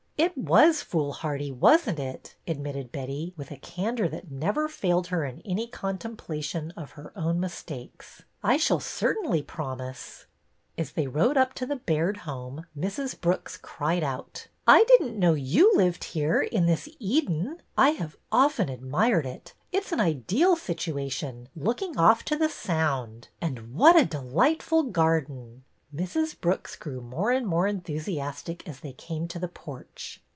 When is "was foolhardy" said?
0.37-1.51